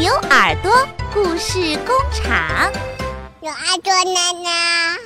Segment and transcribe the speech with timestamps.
[0.00, 0.72] 牛耳朵
[1.12, 2.72] 故事工厂，
[3.42, 4.96] 有耳朵奶奶。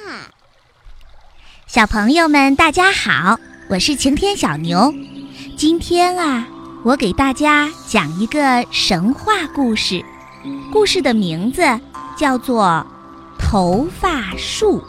[1.67, 4.94] 小朋友们，大家好，我是晴天小牛。
[5.57, 6.46] 今天啊，
[6.84, 10.00] 我给大家讲一个神话故事，
[10.72, 11.64] 故事的名字
[12.16, 12.86] 叫做
[13.42, 14.80] 《头发树》。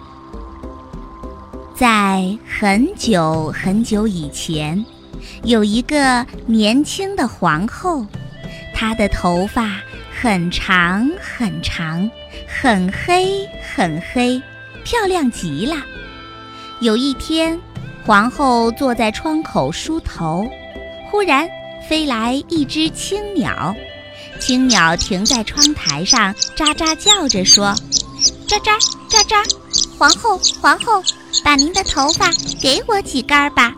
[1.74, 4.86] 在很久很久以前，
[5.42, 8.06] 有一个年轻的皇后。
[8.78, 9.80] 她的头发
[10.22, 12.10] 很长很长，
[12.48, 14.42] 很黑很黑，
[14.84, 15.76] 漂亮极了。
[16.80, 17.60] 有一天，
[18.06, 20.50] 皇后坐在窗口梳头，
[21.12, 21.48] 忽然
[21.88, 23.76] 飞来一只青鸟。
[24.40, 27.76] 青鸟停在窗台上，喳喳叫着说
[28.48, 29.56] ：“喳喳喳喳，
[29.98, 31.04] 皇后皇后，
[31.44, 32.30] 把您的头发
[32.62, 33.76] 给我几根吧。”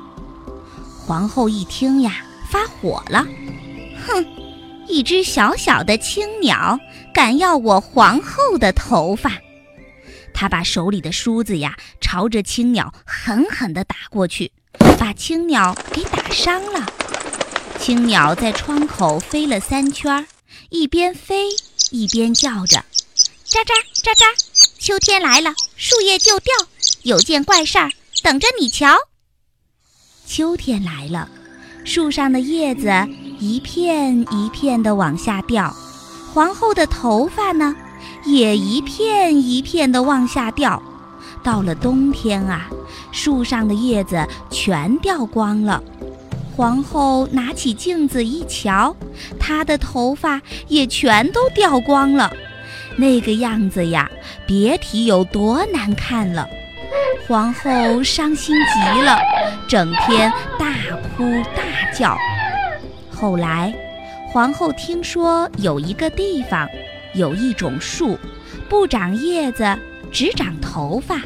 [1.06, 2.18] 皇后一听呀，
[2.50, 3.26] 发火了，
[4.06, 4.26] 哼！
[4.88, 6.80] 一只小小的青鸟
[7.14, 9.34] 敢要我皇后的头发，
[10.34, 14.52] 他把手里的梳子呀朝着青鸟狠狠地打过去，
[14.98, 16.86] 把青鸟给打伤了。
[17.80, 20.26] 青鸟在窗口飞了三圈，
[20.70, 21.48] 一边飞
[21.92, 22.84] 一边叫着
[23.48, 23.72] ：“喳喳
[24.04, 24.26] 喳喳，
[24.80, 26.54] 秋天来了，树叶就掉，
[27.04, 27.92] 有件怪事儿
[28.24, 28.96] 等着你瞧。”
[30.26, 31.30] 秋天来了，
[31.86, 32.90] 树上的叶子。
[33.40, 35.72] 一片一片地往下掉，
[36.34, 37.76] 皇后的头发呢，
[38.26, 40.82] 也一片一片地往下掉。
[41.44, 42.68] 到了冬天啊，
[43.12, 45.82] 树上的叶子全掉光了。
[46.56, 48.96] 皇后拿起镜子一瞧，
[49.40, 52.32] 她的头发也全都掉光了。
[52.96, 54.10] 那个样子呀，
[54.48, 56.48] 别提有多难看了。
[57.28, 59.20] 皇后伤心极了，
[59.68, 60.74] 整天大
[61.16, 61.24] 哭
[61.56, 62.18] 大叫。
[63.20, 63.74] 后来，
[64.28, 66.70] 皇后听说有一个地方，
[67.16, 68.16] 有一种树，
[68.70, 69.76] 不长叶子，
[70.12, 71.20] 只长头发。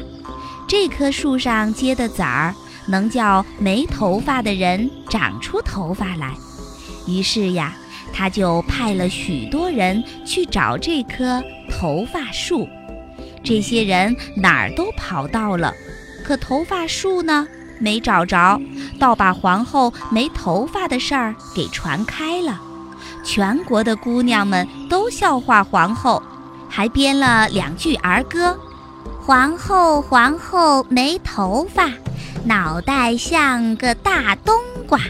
[0.66, 2.54] 这棵树上结的籽儿，
[2.86, 6.32] 能叫没头发的人长出头发来。
[7.06, 7.76] 于是呀，
[8.10, 12.66] 她就派了许多人去找这棵头发树。
[13.44, 15.74] 这些人哪儿都跑到了，
[16.24, 17.46] 可头发树呢？
[17.82, 18.60] 没找着，
[18.98, 22.60] 倒把皇后没头发的事儿给传开了。
[23.24, 26.22] 全国的姑娘们都笑话皇后，
[26.68, 28.56] 还编了两句儿歌
[29.20, 31.90] ：“皇后，皇后没头发，
[32.44, 34.54] 脑袋像个大冬
[34.86, 35.00] 瓜。”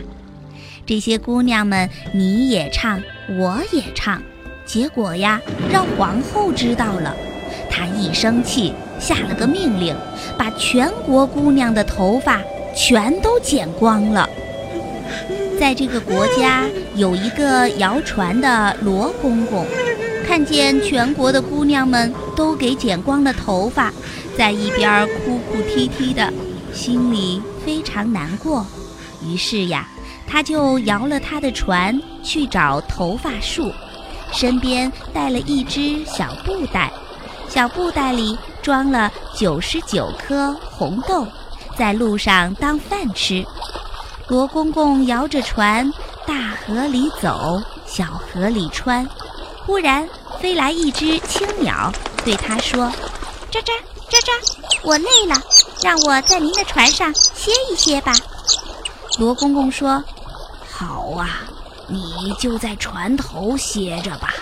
[0.85, 3.01] 这些姑娘们你也唱，
[3.39, 4.21] 我也唱，
[4.67, 5.41] 结果呀，
[5.71, 7.15] 让皇后知道了。
[7.71, 9.97] 她一生气，下了个命令，
[10.37, 12.41] 把全国姑娘的头发。
[12.75, 14.29] 全都剪光了。
[15.59, 16.65] 在这个国家
[16.97, 19.65] 有一个摇船的罗公公，
[20.27, 23.93] 看见全国的姑娘们都给剪光了头发，
[24.37, 26.33] 在一边哭哭啼啼的，
[26.73, 28.67] 心里非常难过。
[29.25, 29.89] 于是呀，
[30.27, 33.71] 他就摇了他的船去找头发树，
[34.33, 36.91] 身边带了一只小布袋，
[37.49, 41.25] 小布袋里装了九十九颗红豆。
[41.77, 43.45] 在路上当饭吃，
[44.29, 45.91] 罗公公摇着船，
[46.27, 46.35] 大
[46.67, 49.09] 河里走，小河里穿。
[49.65, 50.09] 忽然
[50.41, 51.93] 飞来一只青鸟，
[52.25, 52.87] 对他说
[53.51, 53.73] ：“喳喳
[54.11, 54.31] 喳喳，
[54.83, 55.37] 我累了，
[55.83, 58.13] 让我在您的船上歇一歇吧。”
[59.19, 60.03] 罗公公说
[60.69, 61.41] ：“好啊，
[61.89, 64.35] 你就在船头歇着吧。”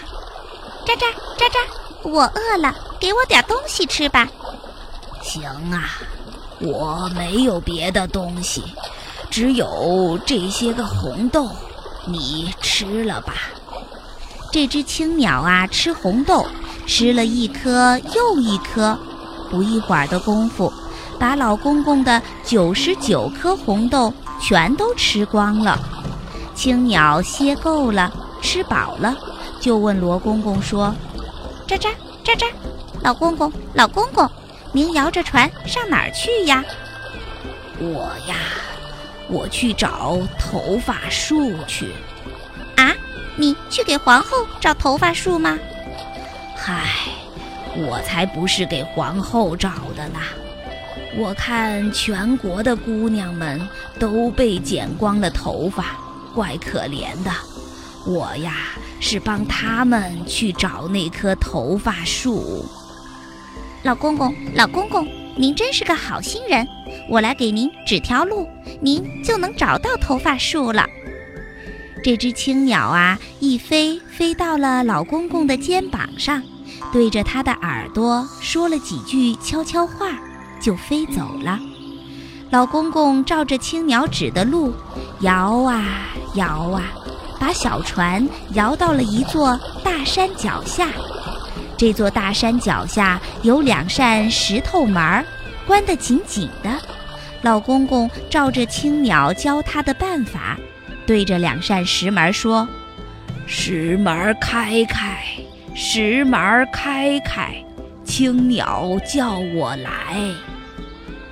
[0.86, 1.04] 喳喳
[1.38, 4.26] 喳喳，我饿了，给我点东西吃吧。
[5.22, 6.00] 行啊。
[6.60, 8.62] 我没有别的东西，
[9.30, 11.48] 只有这些个红豆，
[12.06, 13.34] 你吃了吧。
[14.52, 16.44] 这只青鸟啊，吃红豆，
[16.86, 18.98] 吃了一颗又一颗，
[19.50, 20.70] 不一会儿的功夫，
[21.18, 25.78] 把老公公的九十九颗红豆全都吃光了。
[26.54, 28.12] 青鸟歇够了，
[28.42, 29.16] 吃饱了，
[29.60, 30.94] 就问罗公公说
[31.66, 31.88] ：“喳喳
[32.22, 32.46] 喳喳，
[33.02, 34.28] 老公公，老公公。”
[34.72, 36.64] 您摇着船上哪儿去呀？
[37.78, 38.36] 我呀，
[39.28, 41.92] 我去找头发树去。
[42.76, 42.94] 啊，
[43.36, 45.58] 你去给皇后找头发树吗？
[46.56, 46.84] 嗨，
[47.74, 50.20] 我才不是给皇后找的呢。
[51.16, 53.60] 我看全国的姑娘们
[53.98, 55.96] 都被剪光了头发，
[56.32, 57.32] 怪可怜的。
[58.06, 58.54] 我呀，
[59.00, 62.64] 是帮他们去找那棵头发树。
[63.82, 66.68] 老公公，老公公，您真是个好心人，
[67.08, 68.46] 我来给您指条路，
[68.78, 70.86] 您就能找到头发树了。
[72.04, 76.42] 这只青鸟啊，一飞飞到了老公公的肩膀上，
[76.92, 80.08] 对着他的耳朵说了几句悄悄话，
[80.60, 81.58] 就飞走了。
[82.50, 84.74] 老公公照着青鸟指的路，
[85.20, 86.82] 摇啊摇啊，
[87.38, 90.88] 把小船摇到了一座大山脚下。
[91.80, 95.24] 这座大山脚下有两扇石头门儿，
[95.66, 96.70] 关得紧紧的。
[97.40, 100.58] 老公公照着青鸟教他的办法，
[101.06, 102.68] 对着两扇石门说
[103.48, 105.24] ：“石门开开，
[105.74, 107.54] 石门开开，
[108.04, 110.34] 青鸟叫我来。”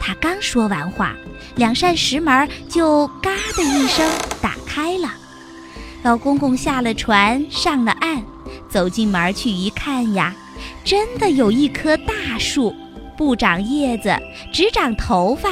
[0.01, 1.15] 他刚说完话，
[1.56, 4.11] 两扇石门就“嘎”的一声
[4.41, 5.12] 打开了。
[6.03, 8.25] 老公公下了船，上了岸，
[8.69, 10.35] 走进门去一看呀，
[10.85, 12.75] 真的有一棵大树，
[13.17, 14.17] 不长叶子，
[14.53, 15.50] 只长头发。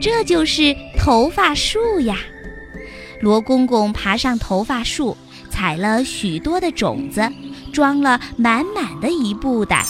[0.00, 2.16] 这就是头发树呀！
[3.20, 5.16] 罗公公爬上头发树，
[5.50, 7.28] 采了许多的种子，
[7.72, 9.84] 装了满满的一布袋。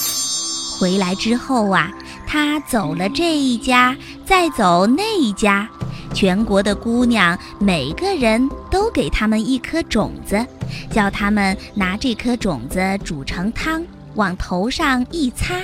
[0.79, 1.91] 回来之后啊，
[2.25, 3.95] 他走了这一家，
[4.25, 5.69] 再走那一家，
[6.17, 10.43] 全国的姑娘每个人都给他们一颗种子，
[10.89, 13.83] 叫他们拿这颗种子煮成汤。
[14.15, 15.61] 往头上一擦，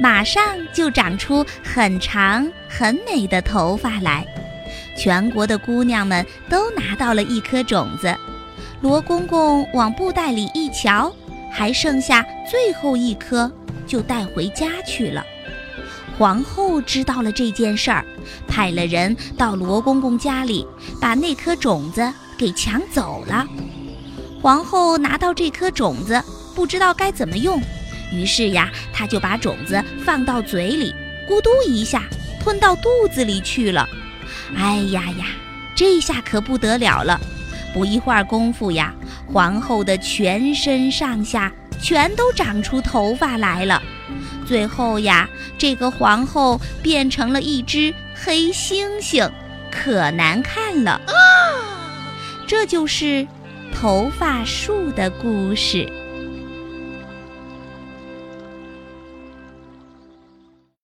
[0.00, 0.42] 马上
[0.74, 4.26] 就长出很长很美的头发来。
[4.98, 8.12] 全国的姑娘们都拿到了一颗种子。
[8.80, 11.14] 罗公公往布袋里一瞧，
[11.48, 13.48] 还剩下最后一颗，
[13.86, 15.24] 就带回家去了。
[16.18, 18.04] 皇后知道了这件事儿，
[18.46, 20.66] 派了人到罗公公家里，
[21.00, 23.46] 把那颗种子给抢走了。
[24.40, 26.22] 皇后拿到这颗种子，
[26.54, 27.60] 不知道该怎么用。
[28.12, 30.94] 于是呀，她就把种子放到嘴里，
[31.28, 32.02] 咕嘟一下
[32.40, 33.88] 吞到肚子里去了。
[34.56, 35.26] 哎呀呀，
[35.74, 37.20] 这下可不得了了！
[37.72, 38.94] 不一会儿功夫呀，
[39.32, 41.50] 皇后的全身上下
[41.80, 43.82] 全都长出头发来了。
[44.46, 49.30] 最后呀，这个皇后变成了一只黑猩猩，
[49.70, 51.00] 可难看了。
[52.46, 53.26] 这就是
[53.74, 55.90] 头发树的故事。